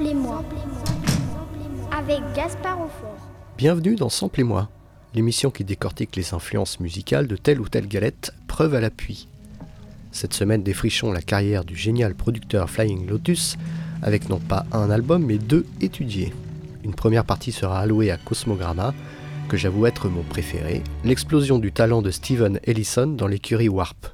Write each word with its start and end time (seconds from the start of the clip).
Samplez-moi. 0.00 0.42
Avec 1.92 2.20
Gaspard. 2.34 2.88
Bienvenue 3.58 3.96
dans 3.96 4.08
Sample 4.08 4.40
et 4.40 4.44
moi, 4.44 4.70
l'émission 5.14 5.50
qui 5.50 5.62
décortique 5.62 6.16
les 6.16 6.32
influences 6.32 6.80
musicales 6.80 7.26
de 7.26 7.36
telle 7.36 7.60
ou 7.60 7.68
telle 7.68 7.86
galette, 7.86 8.32
preuve 8.46 8.74
à 8.74 8.80
l'appui. 8.80 9.28
Cette 10.10 10.32
semaine 10.32 10.62
défrichons 10.62 11.12
la 11.12 11.20
carrière 11.20 11.64
du 11.64 11.76
génial 11.76 12.14
producteur 12.14 12.70
Flying 12.70 13.06
Lotus 13.06 13.58
avec 14.00 14.30
non 14.30 14.38
pas 14.38 14.64
un 14.72 14.90
album 14.90 15.22
mais 15.26 15.36
deux 15.36 15.66
étudiés. 15.82 16.32
Une 16.82 16.94
première 16.94 17.26
partie 17.26 17.52
sera 17.52 17.80
allouée 17.80 18.10
à 18.10 18.16
Cosmogramma, 18.16 18.94
que 19.50 19.58
j'avoue 19.58 19.84
être 19.84 20.08
mon 20.08 20.22
préféré, 20.22 20.82
l'explosion 21.04 21.58
du 21.58 21.72
talent 21.72 22.00
de 22.00 22.10
Steven 22.10 22.58
Ellison 22.64 23.06
dans 23.06 23.26
l'écurie 23.26 23.68
Warp. 23.68 24.06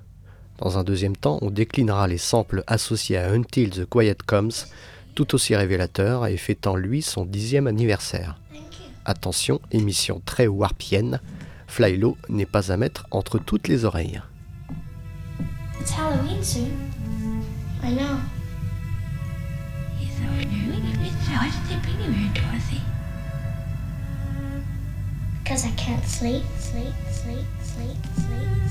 Dans 0.58 0.78
un 0.78 0.82
deuxième 0.82 1.16
temps, 1.16 1.38
on 1.42 1.50
déclinera 1.50 2.08
les 2.08 2.18
samples 2.18 2.64
associés 2.66 3.18
à 3.18 3.30
Until 3.30 3.70
the 3.70 3.86
Quiet 3.88 4.16
Comes, 4.26 4.50
tout 5.16 5.34
aussi 5.34 5.56
révélateur 5.56 6.26
et 6.26 6.36
fêtant 6.36 6.76
lui 6.76 7.02
son 7.02 7.24
dixième 7.24 7.66
anniversaire. 7.66 8.38
Attention, 9.06 9.60
émission 9.72 10.20
très 10.24 10.46
warpienne, 10.46 11.20
Fly 11.66 11.96
Low 11.96 12.16
n'est 12.28 12.46
pas 12.46 12.70
à 12.70 12.76
mettre 12.76 13.06
entre 13.10 13.38
toutes 13.38 13.66
les 13.66 13.84
oreilles. 13.84 14.20
It's 15.80 15.92
Halloween 15.92 16.44
soon. 16.44 16.70
I 17.82 17.92
know. 17.94 18.18
Why 21.28 21.50
did 21.50 21.68
they 21.68 21.76
bring 21.82 22.00
you 22.00 22.12
here, 22.12 22.32
Dorothy? 22.34 22.80
Because 25.42 25.64
I 25.64 25.70
can't 25.76 26.04
sleep, 26.04 26.44
sleep, 26.58 26.94
sleep, 27.10 27.46
sleep, 27.62 27.96
sleep. 28.14 28.65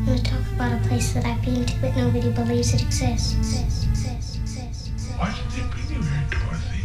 I'm 0.00 0.06
going 0.06 0.18
to 0.18 0.30
talk 0.30 0.40
about 0.54 0.72
a 0.72 0.88
place 0.88 1.12
that 1.12 1.26
I've 1.26 1.44
been 1.44 1.66
to, 1.66 1.80
but 1.82 1.94
nobody 1.94 2.30
believes 2.30 2.72
it 2.72 2.80
exists. 2.80 3.34
exists, 3.34 3.84
exists, 3.84 4.38
exists. 4.38 5.10
Why 5.18 5.30
did 5.30 5.50
they 5.50 5.68
bring 5.68 5.88
you 5.90 6.02
here, 6.02 6.26
Dorothy? 6.30 6.84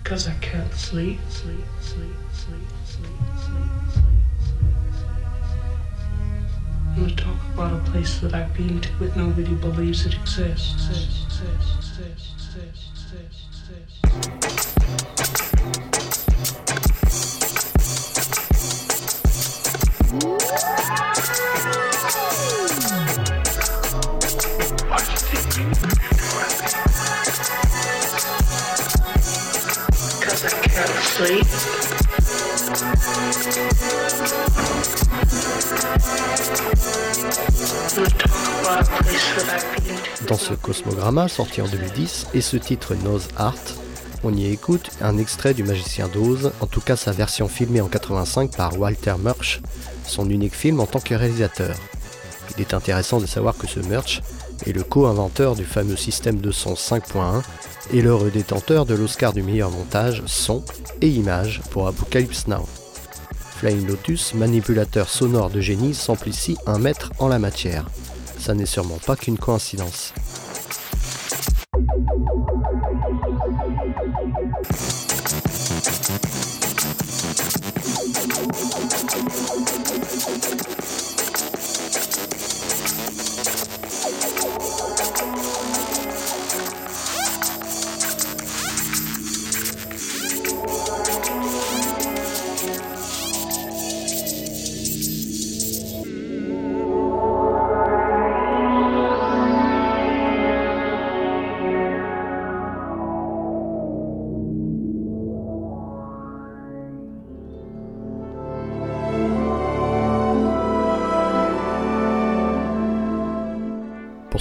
Because 0.00 0.28
I 0.28 0.34
can't 0.34 0.72
sleep, 0.72 1.18
sleep, 1.28 1.56
sleep, 1.80 2.14
sleep, 2.30 2.62
sleep, 2.84 3.10
sleep, 3.34 3.66
sleep, 3.82 3.90
sleep. 3.90 4.04
I'm 6.86 6.94
going 6.96 7.16
to 7.16 7.16
talk 7.16 7.36
about 7.52 7.72
a 7.72 7.90
place 7.90 8.20
that 8.20 8.34
I've 8.34 8.54
been 8.54 8.80
to, 8.80 8.88
but 9.00 9.16
nobody 9.16 9.54
believes 9.54 10.06
it 10.06 10.14
exists. 10.14 10.74
exists, 10.74 11.24
exists, 11.24 11.98
exists. 11.98 12.33
Dans 40.26 40.36
ce 40.36 40.54
Cosmogramma, 40.54 41.28
sorti 41.28 41.60
en 41.60 41.68
2010, 41.68 42.28
et 42.34 42.40
ce 42.40 42.56
titre 42.56 42.94
Nose 42.94 43.28
Art, 43.36 43.54
on 44.24 44.34
y 44.34 44.46
écoute 44.46 44.90
un 45.00 45.18
extrait 45.18 45.54
du 45.54 45.62
Magicien 45.64 46.08
d'Oz, 46.08 46.52
en 46.60 46.66
tout 46.66 46.80
cas 46.80 46.96
sa 46.96 47.12
version 47.12 47.46
filmée 47.46 47.80
en 47.80 47.88
85 47.88 48.56
par 48.56 48.78
Walter 48.78 49.14
Murch, 49.22 49.60
son 50.06 50.28
unique 50.30 50.54
film 50.54 50.80
en 50.80 50.86
tant 50.86 51.00
que 51.00 51.14
réalisateur. 51.14 51.76
Il 52.56 52.62
est 52.62 52.74
intéressant 52.74 53.20
de 53.20 53.26
savoir 53.26 53.56
que 53.56 53.66
ce 53.66 53.80
Murch 53.80 54.22
est 54.66 54.72
le 54.72 54.82
co-inventeur 54.82 55.54
du 55.54 55.64
fameux 55.64 55.96
système 55.96 56.40
de 56.40 56.50
son 56.50 56.74
5.1 56.74 57.42
et 57.92 58.02
le 58.02 58.14
redétenteur 58.14 58.86
de 58.86 58.94
l'Oscar 58.94 59.32
du 59.32 59.42
meilleur 59.42 59.70
montage, 59.70 60.22
son 60.26 60.64
et 61.00 61.08
image 61.08 61.60
pour 61.70 61.86
Apocalypse 61.86 62.46
Now. 62.46 62.66
Flying 63.58 63.86
Lotus, 63.86 64.34
manipulateur 64.34 65.08
sonore 65.08 65.50
de 65.50 65.60
génie, 65.60 65.94
sample 65.94 66.28
ici 66.28 66.56
un 66.66 66.78
maître 66.78 67.12
en 67.18 67.28
la 67.28 67.38
matière. 67.38 67.86
Ça 68.38 68.54
n'est 68.54 68.66
sûrement 68.66 68.98
pas 69.06 69.16
qu'une 69.16 69.38
coïncidence. 69.38 70.12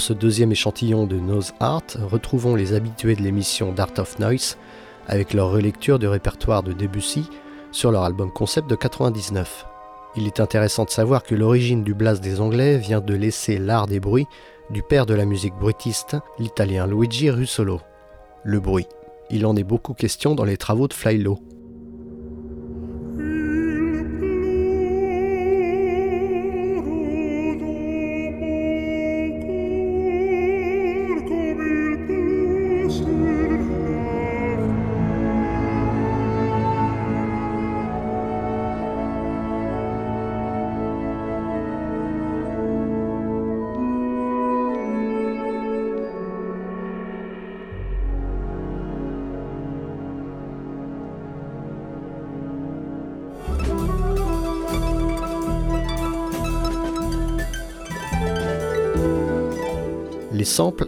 Ce 0.04 0.12
deuxième 0.12 0.52
échantillon 0.52 1.08
de 1.08 1.16
Nose 1.16 1.54
Art, 1.62 1.88
retrouvons 2.12 2.56
les 2.56 2.74
habitués 2.74 3.16
de 3.16 3.22
l'émission 3.22 3.72
d'Art 3.72 3.94
of 4.00 4.20
Noise 4.20 4.58
avec 5.08 5.34
leur 5.34 5.50
relecture 5.50 5.98
du 5.98 6.10
répertoire 6.10 6.62
de 6.62 6.74
Debussy 6.74 7.30
sur 7.72 7.90
leur 7.90 8.04
album 8.04 8.30
concept 8.30 8.70
de 8.70 8.76
99. 8.76 9.66
Il 10.18 10.28
est 10.28 10.42
intéressant 10.42 10.84
de 10.84 10.90
savoir 10.90 11.24
que 11.24 11.36
l'origine 11.36 11.86
du 11.86 11.94
blast 11.94 12.22
des 12.22 12.42
Anglais 12.42 12.78
vient 12.78 13.00
de 13.00 13.14
laisser 13.14 13.58
l'art 13.58 13.88
des 13.88 14.02
bruits 14.02 14.28
du 14.72 14.84
père 14.84 15.06
de 15.06 15.14
la 15.14 15.24
musique 15.24 15.56
bruitiste, 15.56 16.18
l'italien 16.38 16.86
Luigi 16.86 17.30
Russolo. 17.30 17.80
Le 18.44 18.60
bruit. 18.60 18.88
Il 19.30 19.46
en 19.46 19.56
est 19.56 19.64
beaucoup 19.64 19.94
question 19.94 20.36
dans 20.36 20.44
les 20.44 20.58
travaux 20.58 20.90
de 20.90 20.94
Flylo. 20.94 21.40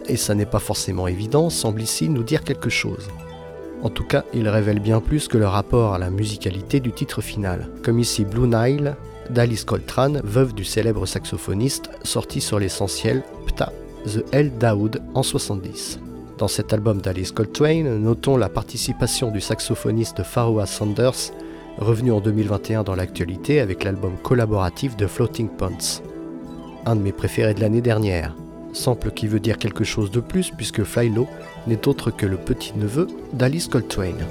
Et 0.07 0.17
ça 0.17 0.35
n'est 0.35 0.45
pas 0.45 0.59
forcément 0.59 1.07
évident, 1.07 1.49
semblent 1.49 1.81
ici 1.81 2.09
nous 2.09 2.23
dire 2.23 2.43
quelque 2.43 2.69
chose. 2.69 3.07
En 3.81 3.89
tout 3.89 4.03
cas, 4.03 4.23
ils 4.33 4.47
révèlent 4.47 4.79
bien 4.79 4.99
plus 4.99 5.27
que 5.27 5.37
le 5.37 5.47
rapport 5.47 5.93
à 5.93 5.99
la 5.99 6.09
musicalité 6.09 6.79
du 6.79 6.91
titre 6.91 7.21
final, 7.21 7.69
comme 7.83 7.99
ici 7.99 8.25
Blue 8.25 8.47
Nile, 8.47 8.95
d'Alice 9.29 9.63
Coltrane, 9.63 10.21
veuve 10.23 10.53
du 10.53 10.63
célèbre 10.63 11.05
saxophoniste, 11.05 11.89
sorti 12.03 12.41
sur 12.41 12.59
l'essentiel 12.59 13.23
Pta 13.47 13.71
The 14.05 14.23
El 14.31 14.55
Daoud 14.57 15.01
en 15.15 15.23
70. 15.23 15.99
Dans 16.37 16.47
cet 16.47 16.73
album 16.73 17.01
d'Alice 17.01 17.31
Coltrane, 17.31 17.97
notons 17.97 18.37
la 18.37 18.49
participation 18.49 19.31
du 19.31 19.41
saxophoniste 19.41 20.21
Pharoah 20.21 20.67
Sanders, 20.67 21.31
revenu 21.79 22.11
en 22.11 22.21
2021 22.21 22.83
dans 22.83 22.95
l'actualité 22.95 23.59
avec 23.61 23.83
l'album 23.83 24.13
collaboratif 24.21 24.95
de 24.95 25.07
Floating 25.07 25.49
Points. 25.49 26.01
Un 26.85 26.95
de 26.95 27.01
mes 27.01 27.11
préférés 27.11 27.55
de 27.55 27.61
l'année 27.61 27.81
dernière. 27.81 28.35
Sample 28.75 29.11
qui 29.11 29.27
veut 29.27 29.39
dire 29.39 29.57
quelque 29.57 29.83
chose 29.83 30.11
de 30.11 30.19
plus 30.19 30.51
puisque 30.51 30.83
Fly 30.83 31.09
Low 31.09 31.27
n'est 31.67 31.87
autre 31.87 32.11
que 32.11 32.25
le 32.25 32.37
petit-neveu 32.37 33.07
d'Alice 33.33 33.67
Coltrane. 33.67 34.25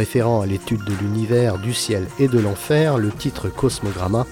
Référant 0.00 0.40
à 0.40 0.46
l'étude 0.46 0.82
de 0.82 0.94
l'univers, 0.94 1.58
du 1.58 1.74
ciel 1.74 2.06
et 2.18 2.26
de 2.26 2.38
l'enfer, 2.38 2.96
le 2.96 3.10
titre 3.10 3.50
Cosmogramma, 3.50 4.24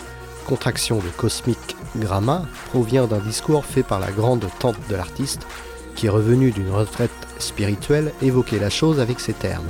contraction 0.46 0.96
de 0.96 1.08
cosmique 1.14 1.76
gramma, 1.94 2.46
provient 2.70 3.06
d'un 3.06 3.18
discours 3.18 3.66
fait 3.66 3.82
par 3.82 4.00
la 4.00 4.10
grande 4.10 4.46
tante 4.60 4.78
de 4.88 4.96
l'artiste, 4.96 5.46
qui 5.94 6.08
revenue 6.08 6.52
d'une 6.52 6.70
retraite 6.70 7.10
spirituelle 7.38 8.14
évoquait 8.22 8.58
la 8.58 8.70
chose 8.70 8.98
avec 8.98 9.20
ces 9.20 9.34
termes. 9.34 9.68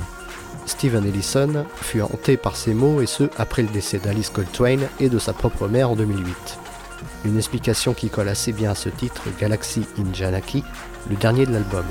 Stephen 0.65 1.05
Ellison 1.05 1.65
fut 1.75 2.01
hanté 2.01 2.37
par 2.37 2.55
ces 2.55 2.73
mots 2.73 3.01
et 3.01 3.05
ce 3.05 3.25
après 3.37 3.63
le 3.63 3.67
décès 3.67 3.97
d'Alice 3.97 4.29
Coltrane 4.29 4.87
et 5.01 5.09
de 5.09 5.19
sa 5.19 5.33
propre 5.33 5.67
mère 5.67 5.91
en 5.91 5.97
2008. 5.97 6.33
Une 7.25 7.35
explication 7.35 7.93
qui 7.93 8.07
colle 8.09 8.29
assez 8.29 8.53
bien 8.53 8.71
à 8.71 8.75
ce 8.75 8.87
titre, 8.87 9.23
Galaxy 9.37 9.85
in 9.97 10.13
Janaki, 10.13 10.63
le 11.09 11.17
dernier 11.17 11.45
de 11.45 11.51
l'album. 11.51 11.83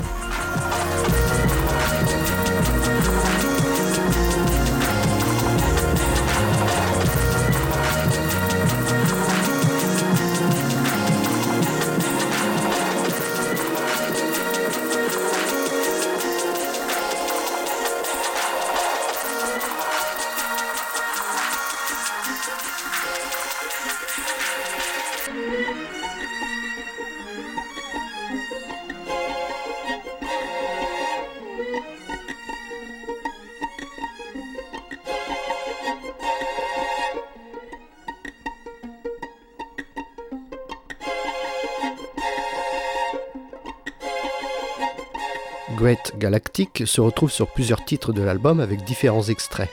Great 45.79 46.11
Galactic 46.17 46.83
se 46.85 46.99
retrouve 46.99 47.31
sur 47.31 47.47
plusieurs 47.47 47.85
titres 47.85 48.11
de 48.11 48.21
l'album 48.21 48.59
avec 48.59 48.83
différents 48.83 49.23
extraits. 49.23 49.69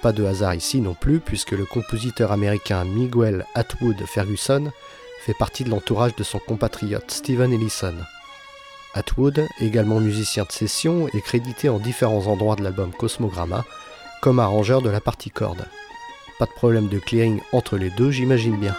Pas 0.00 0.12
de 0.12 0.24
hasard 0.24 0.54
ici 0.54 0.80
non 0.80 0.94
plus, 0.94 1.20
puisque 1.20 1.50
le 1.50 1.66
compositeur 1.66 2.32
américain 2.32 2.82
Miguel 2.86 3.44
Atwood 3.54 4.02
Ferguson 4.06 4.72
fait 5.26 5.34
partie 5.34 5.64
de 5.64 5.70
l'entourage 5.70 6.16
de 6.16 6.24
son 6.24 6.38
compatriote 6.38 7.10
Steven 7.10 7.52
Ellison. 7.52 7.94
Atwood, 8.94 9.46
également 9.60 10.00
musicien 10.00 10.44
de 10.44 10.52
session, 10.52 11.08
est 11.08 11.20
crédité 11.20 11.68
en 11.68 11.78
différents 11.78 12.26
endroits 12.26 12.56
de 12.56 12.64
l'album 12.64 12.90
Cosmogramma 12.90 13.66
comme 14.22 14.40
arrangeur 14.40 14.80
de 14.80 14.88
la 14.88 15.02
partie 15.02 15.30
corde. 15.30 15.66
Pas 16.38 16.46
de 16.46 16.52
problème 16.52 16.88
de 16.88 16.98
clearing 16.98 17.42
entre 17.52 17.76
les 17.76 17.90
deux, 17.90 18.10
j'imagine 18.10 18.56
bien. 18.56 18.76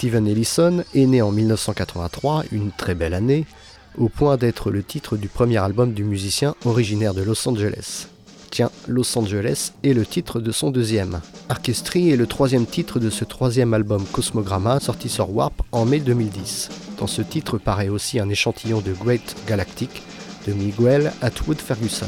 Steven 0.00 0.26
Ellison 0.26 0.82
est 0.94 1.04
né 1.04 1.20
en 1.20 1.30
1983, 1.30 2.44
une 2.52 2.70
très 2.72 2.94
belle 2.94 3.12
année, 3.12 3.44
au 3.98 4.08
point 4.08 4.38
d'être 4.38 4.70
le 4.70 4.82
titre 4.82 5.18
du 5.18 5.28
premier 5.28 5.58
album 5.58 5.92
du 5.92 6.04
musicien 6.04 6.54
originaire 6.64 7.12
de 7.12 7.20
Los 7.20 7.46
Angeles. 7.46 8.06
Tiens, 8.50 8.70
Los 8.88 9.18
Angeles 9.18 9.72
est 9.84 9.92
le 9.92 10.06
titre 10.06 10.40
de 10.40 10.52
son 10.52 10.70
deuxième. 10.70 11.20
Archestry 11.50 12.08
est 12.08 12.16
le 12.16 12.26
troisième 12.26 12.64
titre 12.64 12.98
de 12.98 13.10
ce 13.10 13.26
troisième 13.26 13.74
album 13.74 14.06
Cosmogramma 14.10 14.80
sorti 14.80 15.10
sur 15.10 15.36
Warp 15.36 15.60
en 15.70 15.84
mai 15.84 16.00
2010. 16.00 16.70
Dans 16.98 17.06
ce 17.06 17.20
titre 17.20 17.58
paraît 17.58 17.90
aussi 17.90 18.20
un 18.20 18.30
échantillon 18.30 18.80
de 18.80 18.94
Great 18.94 19.36
Galactic 19.46 20.02
de 20.46 20.54
Miguel 20.54 21.12
Atwood 21.20 21.58
Ferguson. 21.58 22.06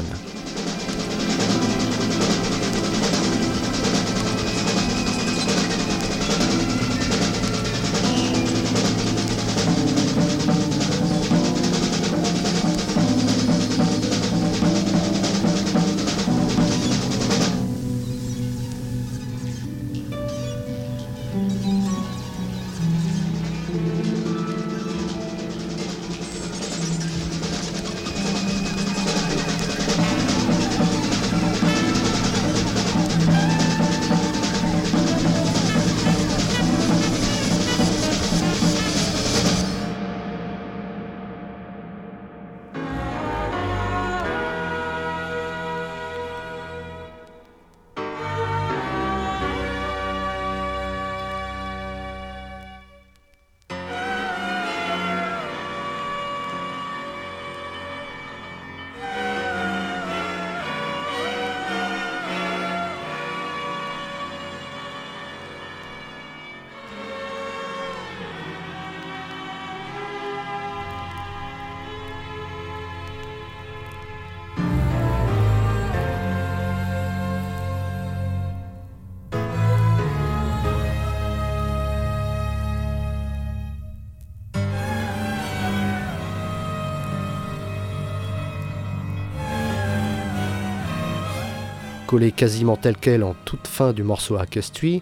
Collé 92.03 92.31
quasiment 92.31 92.75
tel 92.75 92.97
quel 92.97 93.23
en 93.23 93.35
toute 93.45 93.67
fin 93.67 93.93
du 93.93 94.03
morceau 94.03 94.35
Archestry, 94.35 95.01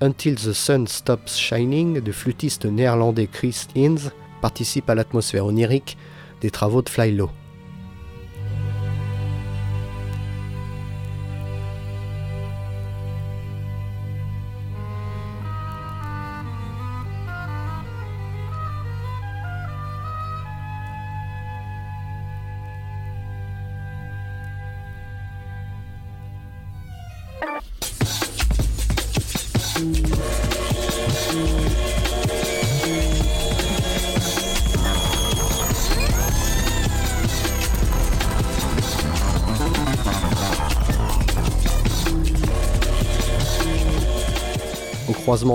Until 0.00 0.34
the 0.34 0.52
Sun 0.52 0.86
Stops 0.86 1.38
Shining 1.38 2.00
du 2.00 2.12
flûtiste 2.12 2.66
néerlandais 2.66 3.26
Chris 3.26 3.66
Innes 3.74 4.10
participe 4.40 4.90
à 4.90 4.94
l'atmosphère 4.94 5.46
onirique 5.46 5.96
des 6.40 6.50
travaux 6.50 6.82
de 6.82 6.88
Fly 6.88 7.12
Low. 7.12 7.30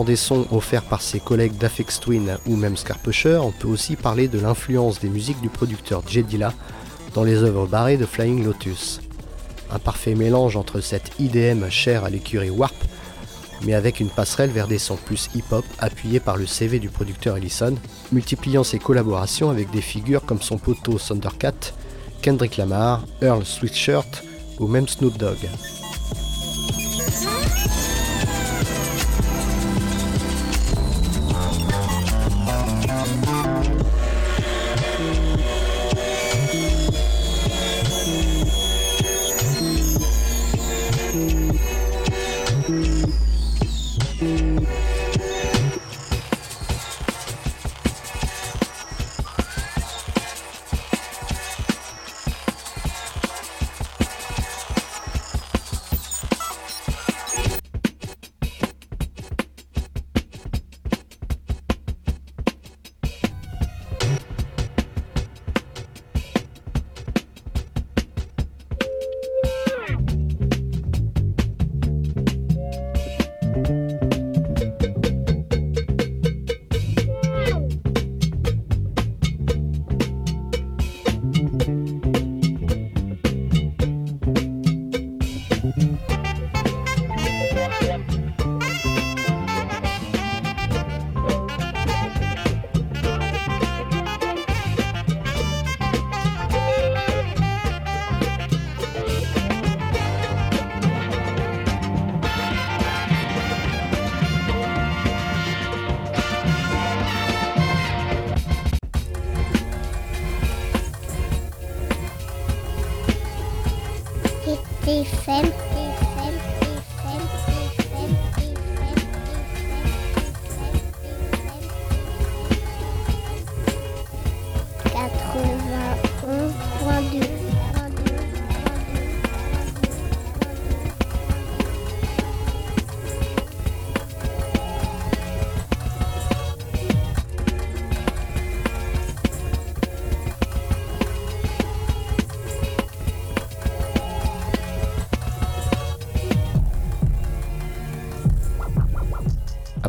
Des 0.06 0.16
sons 0.16 0.46
offerts 0.52 0.84
par 0.84 1.02
ses 1.02 1.20
collègues 1.20 1.58
d'Afex 1.58 2.00
Twin 2.00 2.38
ou 2.46 2.56
même 2.56 2.78
Scarpusher, 2.78 3.40
on 3.42 3.52
peut 3.52 3.68
aussi 3.68 3.96
parler 3.96 4.28
de 4.28 4.40
l'influence 4.40 5.00
des 5.00 5.10
musiques 5.10 5.42
du 5.42 5.50
producteur 5.50 6.02
Jedila 6.08 6.54
dans 7.14 7.24
les 7.24 7.44
œuvres 7.44 7.66
barrées 7.66 7.98
de 7.98 8.06
Flying 8.06 8.46
Lotus. 8.46 9.02
Un 9.72 9.80
parfait 9.80 10.14
mélange 10.14 10.56
entre 10.56 10.82
cette 10.82 11.12
IDM 11.20 11.70
chère 11.70 12.06
à 12.06 12.10
l'écurie 12.10 12.52
Warp, 12.52 12.76
mais 13.64 13.74
avec 13.74 14.00
une 14.00 14.10
passerelle 14.10 14.52
vers 14.52 14.68
des 14.68 14.78
sons 14.78 15.00
plus 15.04 15.30
hip-hop 15.34 15.66
appuyés 15.80 16.20
par 16.20 16.38
le 16.38 16.46
CV 16.46 16.80
du 16.80 16.90
producteur 16.90 17.36
Ellison, 17.36 17.76
multipliant 18.12 18.64
ses 18.64 18.80
collaborations 18.80 19.50
avec 19.50 19.72
des 19.72 19.82
figures 19.82 20.26
comme 20.26 20.42
son 20.42 20.58
poteau 20.58 21.00
Thundercat, 21.00 21.74
Kendrick 22.22 22.56
Lamar, 22.58 23.04
Earl 23.22 23.44
Sweatshirt 23.44 24.24
ou 24.60 24.68
même 24.68 24.88
Snoop 24.88 25.18
Dogg. 25.18 25.50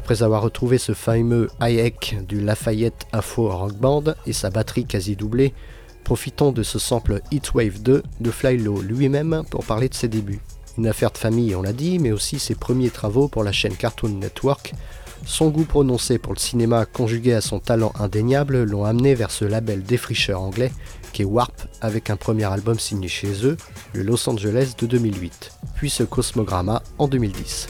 Après 0.08 0.22
avoir 0.22 0.40
retrouvé 0.40 0.78
ce 0.78 0.94
fameux 0.94 1.50
Hayek 1.60 2.16
du 2.26 2.40
Lafayette 2.40 3.04
Afro 3.12 3.50
Rock 3.50 3.74
Band 3.74 4.04
et 4.24 4.32
sa 4.32 4.48
batterie 4.48 4.86
quasi 4.86 5.16
doublée, 5.16 5.52
profitons 6.02 6.50
de 6.50 6.62
ce 6.62 6.78
sample 6.78 7.20
Heatwave 7.30 7.82
2 7.82 8.02
de 8.18 8.30
Flylo 8.30 8.80
lui-même 8.80 9.42
pour 9.50 9.66
parler 9.66 9.90
de 9.90 9.94
ses 9.94 10.08
débuts. 10.08 10.40
Une 10.78 10.86
affaire 10.86 11.10
de 11.10 11.18
famille, 11.18 11.54
on 11.54 11.60
l'a 11.60 11.74
dit, 11.74 11.98
mais 11.98 12.10
aussi 12.10 12.38
ses 12.38 12.54
premiers 12.54 12.88
travaux 12.88 13.28
pour 13.28 13.44
la 13.44 13.52
chaîne 13.52 13.76
Cartoon 13.76 14.08
Network. 14.08 14.72
Son 15.26 15.50
goût 15.50 15.66
prononcé 15.66 16.16
pour 16.16 16.32
le 16.32 16.38
cinéma 16.38 16.86
conjugué 16.86 17.34
à 17.34 17.42
son 17.42 17.58
talent 17.58 17.92
indéniable 18.00 18.62
l'ont 18.62 18.86
amené 18.86 19.14
vers 19.14 19.30
ce 19.30 19.44
label 19.44 19.82
défricheur 19.82 20.40
anglais 20.40 20.72
qu'est 21.12 21.24
Warp 21.24 21.52
avec 21.82 22.08
un 22.08 22.16
premier 22.16 22.44
album 22.44 22.78
signé 22.78 23.08
chez 23.08 23.44
eux, 23.44 23.58
le 23.92 24.04
Los 24.04 24.26
Angeles 24.26 24.72
de 24.78 24.86
2008, 24.86 25.52
puis 25.74 25.90
ce 25.90 26.02
Cosmogramma 26.02 26.82
en 26.96 27.08
2010. 27.08 27.68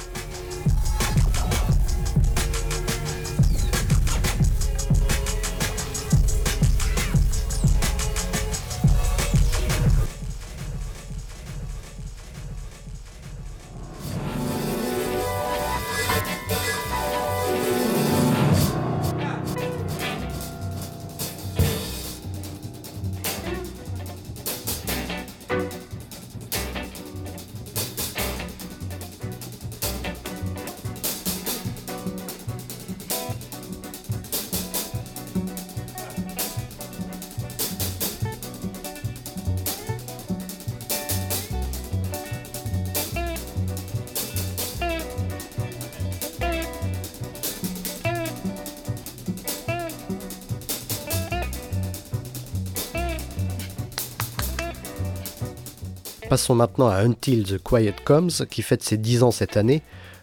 Passons 56.29 56.55
maintenant 56.55 56.89
à 56.89 56.97
Until 56.97 57.45
the 57.45 57.57
Quiet 57.57 57.95
Comes, 58.05 58.31
qui 58.51 58.61
fête 58.61 58.83
ses 58.83 58.99
10 58.99 59.23
ans 59.23 59.31
cette 59.31 59.57
année, 59.57 59.81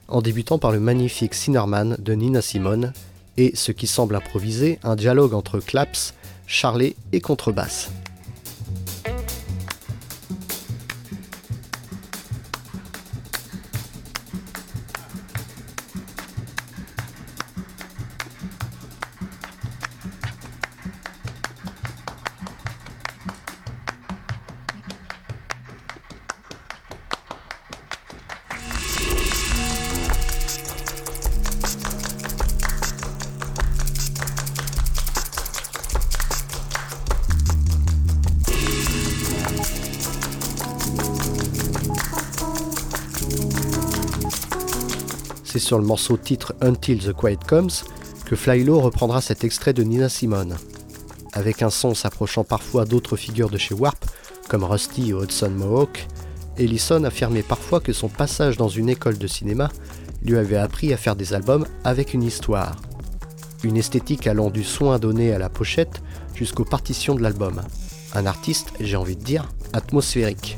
en 0.08 0.22
débutant 0.22 0.60
par 0.60 0.72
le 0.72 0.80
magnifique 0.80 1.34
Sinnerman 1.34 1.96
de 1.98 2.14
Nina 2.14 2.44
Simone, 2.44 2.94
et 3.38 3.56
ce 3.56 3.72
qui 3.72 3.88
semble 3.88 4.16
improvisé, 4.16 4.78
un 4.84 4.96
dialogue 4.96 5.34
entre 5.34 5.60
claps, 5.60 6.14
charlet 6.46 6.96
et 7.12 7.22
contrebasse. 7.22 7.90
Sur 45.76 45.82
le 45.82 45.88
morceau 45.88 46.16
titre 46.16 46.56
Until 46.62 47.00
the 47.00 47.12
Quiet 47.12 47.40
Comes 47.46 47.70
que 48.26 48.38
Flylo 48.38 48.80
reprendra 48.80 49.20
cet 49.20 49.44
extrait 49.44 49.74
de 49.74 49.84
Nina 49.84 50.08
Simone. 50.08 50.56
Avec 51.34 51.62
un 51.62 51.70
son 51.70 51.94
s'approchant 51.94 52.46
parfois 52.46 52.86
d'autres 52.86 53.18
figures 53.18 53.50
de 53.50 53.58
chez 53.58 53.76
Warp, 53.76 54.06
comme 54.48 54.64
Rusty 54.64 55.12
ou 55.12 55.22
Hudson 55.22 55.50
Mohawk, 55.50 56.08
Ellison 56.58 57.04
affirmait 57.04 57.44
parfois 57.44 57.82
que 57.82 57.92
son 57.92 58.08
passage 58.08 58.56
dans 58.56 58.70
une 58.70 58.88
école 58.88 59.18
de 59.18 59.28
cinéma 59.28 59.70
lui 60.24 60.38
avait 60.38 60.56
appris 60.56 60.94
à 60.94 60.98
faire 60.98 61.18
des 61.18 61.34
albums 61.34 61.66
avec 61.84 62.14
une 62.14 62.24
histoire. 62.24 62.78
Une 63.66 63.76
esthétique 63.76 64.28
allant 64.28 64.52
du 64.52 64.64
soin 64.64 64.98
donné 64.98 65.34
à 65.34 65.40
la 65.40 65.50
pochette 65.50 66.02
jusqu'aux 66.36 66.64
partitions 66.64 67.16
de 67.16 67.22
l'album. 67.22 67.62
Un 68.14 68.26
artiste, 68.26 68.72
j'ai 68.80 68.96
envie 68.96 69.18
de 69.18 69.26
dire, 69.26 69.50
atmosphérique. 69.74 70.58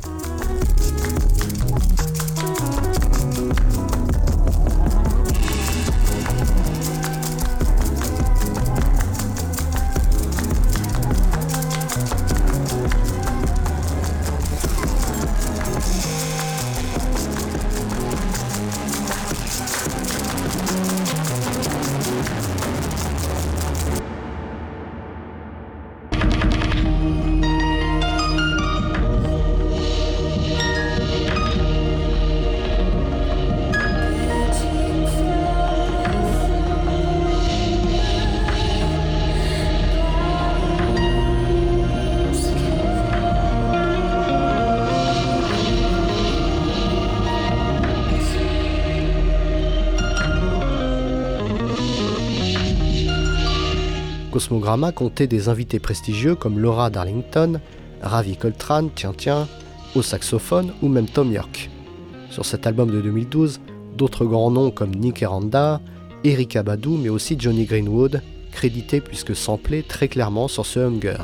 Cosmogramma 54.37 54.91
comptait 54.91 55.25
des 55.25 55.49
invités 55.49 55.79
prestigieux 55.79 56.35
comme 56.35 56.59
Laura 56.59 56.91
Darlington, 56.91 57.59
Ravi 58.03 58.37
Coltrane, 58.37 58.91
tiens 58.93 59.15
tiens, 59.17 59.47
au 59.95 60.03
saxophone 60.03 60.73
ou 60.83 60.89
même 60.89 61.07
Tom 61.07 61.31
York. 61.31 61.71
Sur 62.29 62.45
cet 62.45 62.67
album 62.67 62.91
de 62.91 63.01
2012, 63.01 63.59
d'autres 63.97 64.25
grands 64.25 64.51
noms 64.51 64.69
comme 64.69 64.93
Nick 64.93 65.23
Eranda, 65.23 65.81
Erika 66.23 66.61
Badu 66.61 66.89
mais 66.89 67.09
aussi 67.09 67.35
Johnny 67.39 67.65
Greenwood, 67.65 68.21
crédités 68.51 69.01
puisque 69.01 69.35
samplés 69.35 69.81
très 69.81 70.07
clairement 70.07 70.47
sur 70.47 70.67
ce 70.67 70.81
Hunger. 70.81 71.17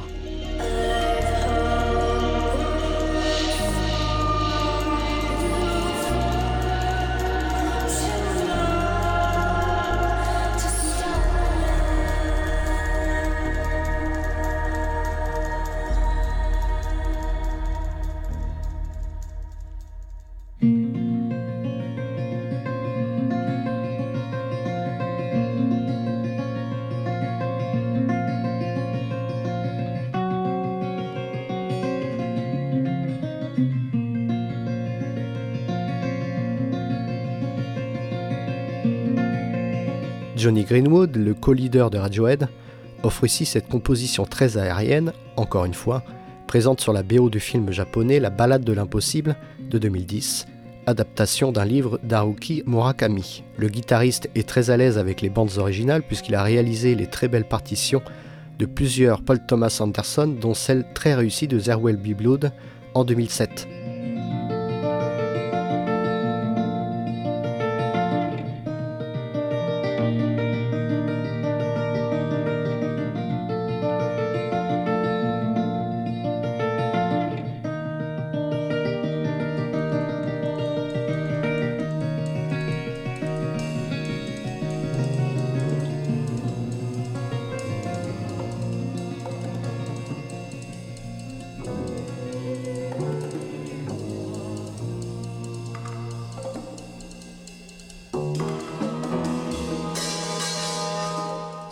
Johnny 40.43 40.65
Greenwood, 40.65 41.15
le 41.15 41.33
co-leader 41.33 41.89
de 41.89 41.97
Radiohead, 41.97 42.49
offre 43.01 43.23
ici 43.23 43.45
cette 43.45 43.69
composition 43.69 44.25
très 44.25 44.57
aérienne, 44.57 45.13
encore 45.37 45.63
une 45.63 45.73
fois, 45.73 46.03
présente 46.47 46.81
sur 46.81 46.91
la 46.91 47.01
BO 47.01 47.29
du 47.29 47.39
film 47.39 47.71
japonais 47.71 48.19
La 48.19 48.29
Ballade 48.29 48.65
de 48.65 48.73
l'impossible 48.73 49.37
de 49.71 49.77
2010, 49.77 50.45
adaptation 50.85 51.53
d'un 51.53 51.63
livre 51.63 51.97
d'Haruki 52.03 52.61
Murakami. 52.65 53.45
Le 53.55 53.69
guitariste 53.69 54.29
est 54.35 54.45
très 54.45 54.69
à 54.69 54.75
l'aise 54.75 54.97
avec 54.97 55.21
les 55.21 55.29
bandes 55.29 55.57
originales 55.57 56.03
puisqu'il 56.03 56.35
a 56.35 56.43
réalisé 56.43 56.93
les 56.93 57.07
très 57.07 57.29
belles 57.29 57.47
partitions 57.47 58.01
de 58.59 58.65
plusieurs 58.65 59.21
Paul 59.21 59.39
Thomas 59.47 59.77
Anderson, 59.79 60.27
dont 60.27 60.53
celle 60.53 60.83
très 60.93 61.15
réussie 61.15 61.47
de 61.47 61.57
Be 61.57 62.17
Blood 62.17 62.51
en 62.95 63.05
2007. 63.05 63.65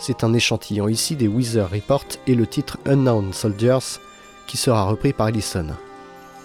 C'est 0.04 0.24
un 0.24 0.34
échantillon 0.34 0.88
ici 0.88 1.14
des 1.14 1.28
Weezer 1.28 1.70
Report 1.70 2.06
et 2.26 2.34
le 2.34 2.44
titre 2.44 2.76
Unknown 2.86 3.32
Soldiers 3.32 4.00
qui 4.48 4.56
sera 4.56 4.82
repris 4.82 5.12
par 5.12 5.28
Ellison. 5.28 5.68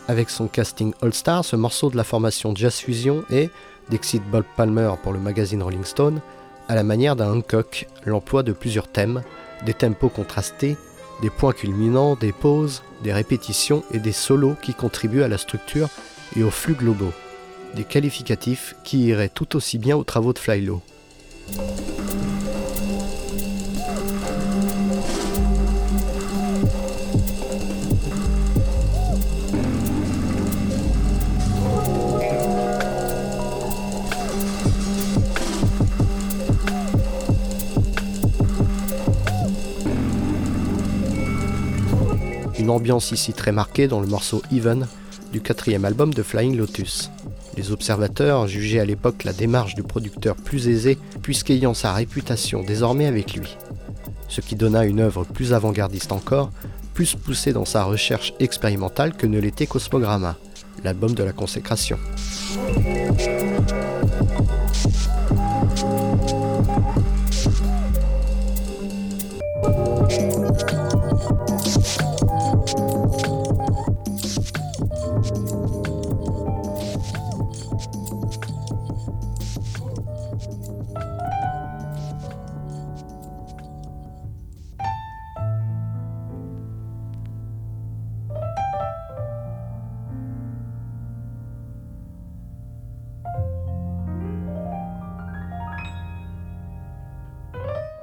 Avec 0.08 0.30
son 0.30 0.48
casting 0.48 0.94
All-Star, 1.02 1.44
ce 1.44 1.56
morceau 1.56 1.90
de 1.90 1.98
la 1.98 2.04
formation 2.04 2.54
Jazz 2.56 2.76
Fusion 2.76 3.24
est, 3.32 3.50
d'Exit 3.90 4.22
Bob 4.30 4.44
Palmer 4.56 4.92
pour 5.02 5.12
le 5.12 5.18
magazine 5.18 5.64
Rolling 5.64 5.86
Stone, 5.86 6.22
à 6.70 6.76
la 6.76 6.84
manière 6.84 7.16
d'un 7.16 7.34
Hancock, 7.34 7.88
l'emploi 8.06 8.44
de 8.44 8.52
plusieurs 8.52 8.90
thèmes, 8.90 9.24
des 9.66 9.74
tempos 9.74 10.10
contrastés, 10.10 10.78
des 11.24 11.32
points 11.32 11.52
culminants, 11.52 12.16
des 12.16 12.34
pauses, 12.34 12.84
des 13.04 13.12
répétitions 13.12 13.84
et 13.92 13.98
des 13.98 14.12
solos 14.12 14.56
qui 14.62 14.76
contribuent 14.76 15.24
à 15.24 15.28
la 15.28 15.40
structure 15.40 15.90
et 16.36 16.44
aux 16.44 16.52
flux 16.52 16.76
globaux. 16.76 17.14
Des 17.74 17.86
qualificatifs 17.86 18.76
qui 18.84 19.08
iraient 19.08 19.30
tout 19.30 19.56
aussi 19.56 19.80
bien 19.80 19.98
aux 19.98 20.04
travaux 20.04 20.34
de 20.34 20.38
Flylo. 20.38 20.80
Ambiance 42.70 43.12
ici 43.12 43.34
très 43.34 43.52
marquée 43.52 43.88
dans 43.88 44.00
le 44.00 44.08
morceau 44.08 44.42
Even 44.52 44.88
du 45.32 45.42
quatrième 45.42 45.86
album 45.86 46.14
de 46.14 46.24
Flying 46.24 46.58
Lotus. 46.58 47.12
Les 47.56 47.72
observateurs 47.72 48.48
jugeaient 48.48 48.80
à 48.80 48.86
l'époque 48.86 49.24
la 49.24 49.34
démarche 49.34 49.76
du 49.76 49.84
producteur 49.84 50.36
plus 50.36 50.68
aisée 50.68 50.98
puisqu'ayant 51.22 51.74
sa 51.74 51.94
réputation 51.94 52.64
désormais 52.64 53.08
avec 53.08 53.34
lui. 53.36 53.58
Ce 54.28 54.42
qui 54.42 54.56
donna 54.56 54.86
une 54.86 55.00
œuvre 55.00 55.24
plus 55.24 55.54
avant-gardiste 55.54 56.12
encore, 56.12 56.52
plus 56.94 57.16
poussée 57.16 57.54
dans 57.54 57.66
sa 57.66 57.84
recherche 57.84 58.34
expérimentale 58.40 59.14
que 59.14 59.28
ne 59.28 59.40
l'était 59.40 59.68
Cosmogramma, 59.68 60.36
l'album 60.84 61.14
de 61.14 61.24
la 61.24 61.32
consécration. 61.32 61.98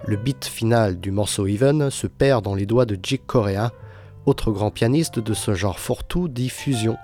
Le 0.07 0.17
beat 0.17 0.45
final 0.45 1.01
du 1.01 1.11
morceau 1.11 1.47
Even 1.47 1.91
se 1.91 2.07
perd 2.07 2.45
dans 2.45 2.55
les 2.55 2.67
doigts 2.67 2.85
de 2.85 2.99
Jig 3.03 3.23
Corea, 3.27 3.73
autre 4.27 4.53
grand 4.53 4.71
pianiste 4.71 5.19
de 5.19 5.33
ce 5.33 5.55
genre 5.55 5.79
fourre-tout 5.79 6.29
dit 6.29 6.51
fusion, 6.51 6.99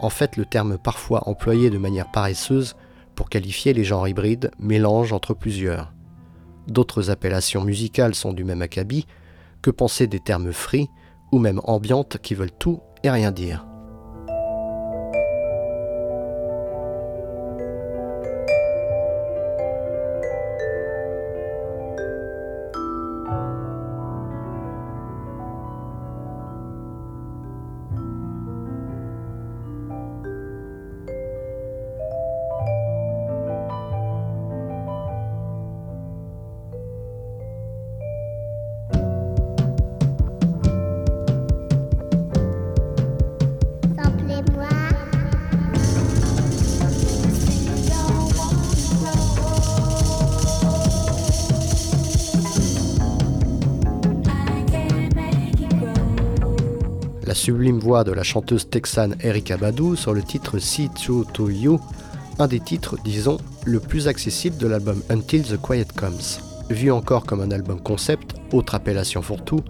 en 0.00 0.08
fait 0.08 0.38
le 0.38 0.46
terme 0.46 0.78
parfois 0.78 1.28
employé 1.28 1.68
de 1.68 1.76
manière 1.76 2.10
paresseuse 2.10 2.74
pour 3.14 3.28
qualifier 3.28 3.74
les 3.74 3.84
genres 3.84 4.08
hybrides, 4.08 4.50
mélange 4.58 5.12
entre 5.12 5.34
plusieurs. 5.34 5.92
D'autres 6.68 7.10
appellations 7.10 7.64
musicales 7.64 8.14
sont 8.14 8.32
du 8.32 8.44
même 8.44 8.62
acabit, 8.62 9.06
que 9.60 9.70
penser 9.70 10.06
des 10.06 10.20
termes 10.20 10.52
free 10.52 10.88
ou 11.32 11.38
même 11.38 11.60
ambiantes 11.64 12.16
qui 12.16 12.34
veulent 12.34 12.50
tout 12.50 12.80
et 13.02 13.10
rien 13.10 13.30
dire. 13.30 13.67
Sublime 57.38 57.78
voix 57.78 58.02
de 58.02 58.10
la 58.10 58.24
chanteuse 58.24 58.68
texane 58.68 59.14
Erika 59.22 59.56
Badu 59.56 59.96
sur 59.96 60.12
le 60.12 60.22
titre 60.22 60.58
See 60.58 60.90
to 60.98 61.48
You, 61.48 61.80
un 62.40 62.48
des 62.48 62.58
titres, 62.58 62.96
disons, 63.04 63.38
le 63.64 63.78
plus 63.78 64.08
accessible 64.08 64.56
de 64.56 64.66
l'album 64.66 65.00
Until 65.08 65.42
the 65.44 65.56
Quiet 65.56 65.86
Comes. 65.94 66.40
Vu 66.68 66.90
encore 66.90 67.24
comme 67.24 67.40
un 67.40 67.52
album 67.52 67.80
concept, 67.80 68.34
autre 68.52 68.74
appellation 68.74 69.22
fourre-tout, 69.22 69.62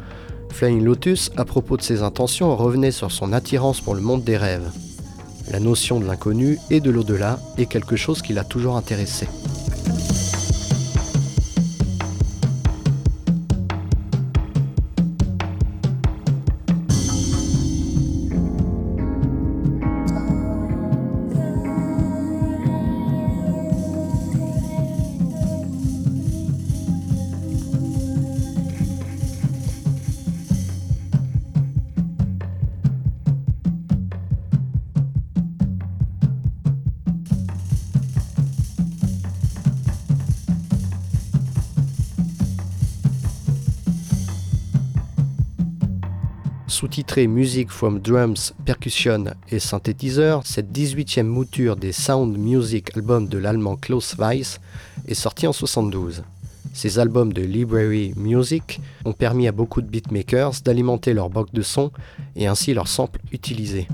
Flying 0.50 0.82
Lotus, 0.82 1.30
à 1.36 1.44
propos 1.44 1.76
de 1.76 1.82
ses 1.82 2.02
intentions, 2.02 2.56
revenait 2.56 2.90
sur 2.90 3.12
son 3.12 3.34
attirance 3.34 3.82
pour 3.82 3.94
le 3.94 4.00
monde 4.00 4.24
des 4.24 4.38
rêves. 4.38 4.70
La 5.50 5.60
notion 5.60 6.00
de 6.00 6.06
l'inconnu 6.06 6.58
et 6.70 6.80
de 6.80 6.90
l'au-delà 6.90 7.38
est 7.58 7.66
quelque 7.66 7.96
chose 7.96 8.22
qui 8.22 8.32
l'a 8.32 8.44
toujours 8.44 8.76
intéressé. 8.76 9.28
Sous-titré 46.78 47.26
Music 47.26 47.70
from 47.70 47.98
Drums, 47.98 48.54
Percussion 48.64 49.24
et 49.50 49.58
Synthétiseur, 49.58 50.42
cette 50.46 50.70
18e 50.70 51.24
mouture 51.24 51.74
des 51.74 51.90
Sound 51.90 52.38
Music 52.38 52.96
albums 52.96 53.26
de 53.26 53.36
l'allemand 53.36 53.74
Klaus 53.74 54.14
Weiss 54.16 54.60
est 55.08 55.14
sortie 55.14 55.48
en 55.48 55.52
72. 55.52 56.22
Ces 56.72 57.00
albums 57.00 57.32
de 57.32 57.42
Library 57.42 58.12
Music 58.14 58.80
ont 59.04 59.12
permis 59.12 59.48
à 59.48 59.52
beaucoup 59.52 59.82
de 59.82 59.88
beatmakers 59.88 60.52
d'alimenter 60.64 61.14
leur 61.14 61.30
box 61.30 61.50
de 61.52 61.62
son 61.62 61.90
et 62.36 62.46
ainsi 62.46 62.74
leurs 62.74 62.86
samples 62.86 63.22
utilisés. 63.32 63.88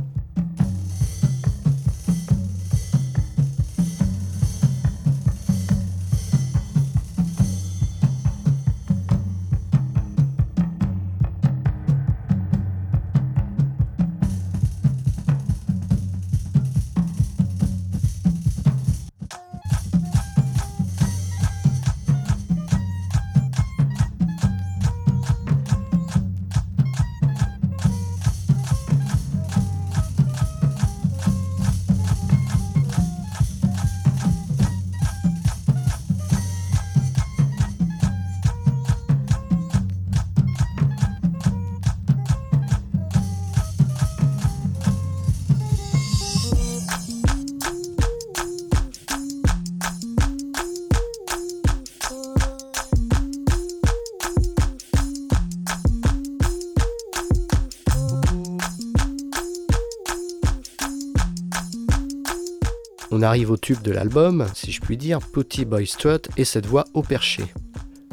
Arrive 63.25 63.51
au 63.51 63.57
tube 63.57 63.83
de 63.83 63.91
l'album, 63.91 64.47
si 64.55 64.73
je 64.73 64.81
puis 64.81 64.97
dire, 64.97 65.19
Putty 65.21 65.65
Boy 65.65 65.87
Strut 65.87 66.29
et 66.37 66.45
cette 66.45 66.67
voix 66.67 66.85
au 66.95 67.03
perché. 67.03 67.45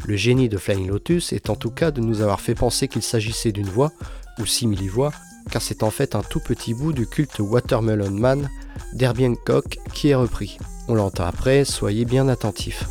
Le 0.06 0.16
génie 0.16 0.50
de 0.50 0.58
Flying 0.58 0.88
Lotus 0.88 1.34
est 1.34 1.50
en 1.50 1.56
tout 1.56 1.70
cas 1.70 1.92
de 1.92 2.02
nous 2.02 2.22
avoir 2.22 2.42
fait 2.42 2.56
penser 2.56 2.88
qu'il 2.88 3.04
s'agissait 3.04 3.52
d'une 3.52 3.70
voix, 3.70 3.92
ou 4.40 4.46
simili-voix, 4.46 5.12
car 5.52 5.62
c'est 5.62 5.84
en 5.84 5.92
fait 5.92 6.16
un 6.16 6.22
tout 6.22 6.40
petit 6.40 6.74
bout 6.74 6.94
du 6.94 7.06
culte 7.06 7.40
Watermelon 7.40 8.12
Man 8.12 8.50
d'Herbie 8.94 9.28
Hancock 9.28 9.78
qui 9.94 10.10
est 10.10 10.16
repris. 10.16 10.58
On 10.88 10.96
l'entend 10.96 11.26
après, 11.26 11.66
soyez 11.66 12.06
bien 12.06 12.28
attentifs. 12.28 12.86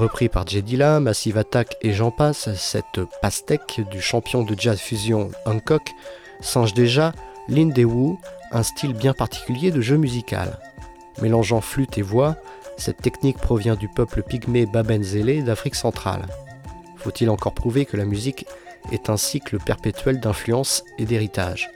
Repris 0.00 0.30
par 0.30 0.46
Jay 0.46 0.62
Dilla, 0.62 0.98
Massive 0.98 1.36
Attack 1.36 1.76
et 1.82 1.92
j'en 1.92 2.10
passe, 2.10 2.54
cette 2.54 3.02
pastèque 3.20 3.82
du 3.90 4.00
champion 4.00 4.42
de 4.44 4.58
jazz 4.58 4.80
fusion 4.80 5.30
Hancock 5.44 5.90
singe 6.40 6.72
déjà 6.72 7.12
l'Indewu, 7.48 8.16
un 8.50 8.62
style 8.62 8.94
bien 8.94 9.12
particulier 9.12 9.70
de 9.70 9.82
jeu 9.82 9.98
musical. 9.98 10.58
Mélangeant 11.20 11.60
flûte 11.60 11.98
et 11.98 12.02
voix, 12.02 12.36
cette 12.78 13.02
technique 13.02 13.36
provient 13.36 13.76
du 13.76 13.88
peuple 13.88 14.22
pygmée 14.22 14.64
Babenzélé 14.64 15.42
d'Afrique 15.42 15.74
centrale. 15.74 16.24
Faut-il 16.96 17.28
encore 17.28 17.52
prouver 17.52 17.84
que 17.84 17.98
la 17.98 18.06
musique 18.06 18.46
est 18.92 19.10
un 19.10 19.18
cycle 19.18 19.58
perpétuel 19.58 20.18
d'influence 20.18 20.82
et 20.96 21.04
d'héritage? 21.04 21.68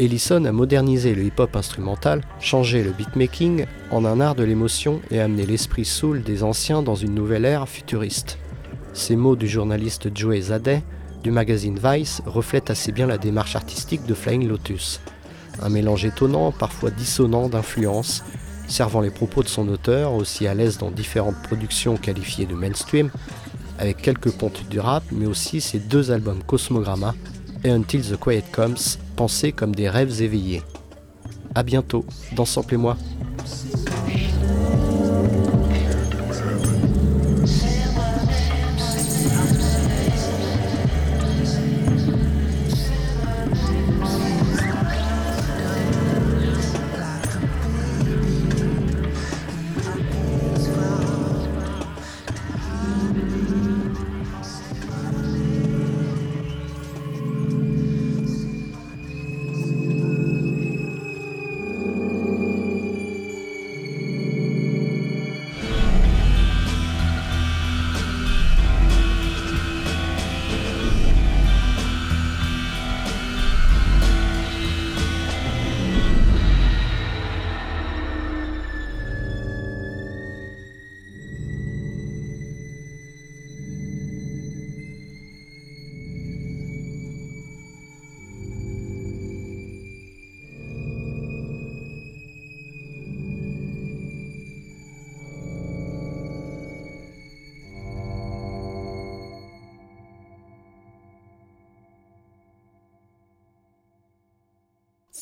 Ellison 0.00 0.44
a 0.44 0.52
modernisé 0.52 1.12
le 1.12 1.24
hip-hop 1.24 1.56
instrumental, 1.56 2.22
changé 2.38 2.84
le 2.84 2.92
beatmaking 2.92 3.66
en 3.90 4.04
un 4.04 4.20
art 4.20 4.36
de 4.36 4.44
l'émotion 4.44 5.00
et 5.10 5.20
amené 5.20 5.44
l'esprit 5.44 5.84
soul 5.84 6.22
des 6.22 6.44
anciens 6.44 6.82
dans 6.82 6.94
une 6.94 7.14
nouvelle 7.14 7.44
ère 7.44 7.68
futuriste. 7.68 8.38
Ces 8.92 9.16
mots 9.16 9.34
du 9.34 9.48
journaliste 9.48 10.16
Joey 10.16 10.40
Zadeh 10.40 10.82
du 11.24 11.32
magazine 11.32 11.80
Vice 11.82 12.22
reflètent 12.26 12.70
assez 12.70 12.92
bien 12.92 13.06
la 13.06 13.18
démarche 13.18 13.56
artistique 13.56 14.06
de 14.06 14.14
Flying 14.14 14.46
Lotus. 14.46 15.00
Un 15.60 15.68
mélange 15.68 16.04
étonnant, 16.04 16.52
parfois 16.52 16.90
dissonant 16.90 17.48
d'influences, 17.48 18.22
servant 18.68 19.00
les 19.00 19.10
propos 19.10 19.42
de 19.42 19.48
son 19.48 19.66
auteur, 19.66 20.12
aussi 20.12 20.46
à 20.46 20.54
l'aise 20.54 20.78
dans 20.78 20.92
différentes 20.92 21.42
productions 21.42 21.96
qualifiées 21.96 22.46
de 22.46 22.54
mainstream, 22.54 23.10
avec 23.80 23.96
quelques 23.96 24.30
pontes 24.30 24.68
du 24.68 24.78
rap, 24.78 25.02
mais 25.10 25.26
aussi 25.26 25.60
ses 25.60 25.80
deux 25.80 26.12
albums 26.12 26.44
Cosmogramma 26.44 27.16
et 27.64 27.70
Until 27.70 28.02
the 28.02 28.16
Quiet 28.16 28.44
Comes, 28.52 28.76
comme 29.56 29.74
des 29.74 29.88
rêves 29.88 30.22
éveillés. 30.22 30.62
A 31.54 31.64
bientôt 31.64 32.04
dans 32.36 32.44
Sample 32.44 32.74
et 32.74 32.76
moi. 32.76 32.96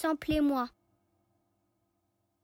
Samplez-moi. 0.06 0.68